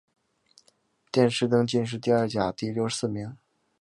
[1.11, 3.37] 殿试登进士第二甲第六十四名。